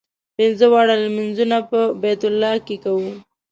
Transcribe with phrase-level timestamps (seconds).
[0.37, 3.09] پنځه واړه لمونځونه په بیت الله کې کوو.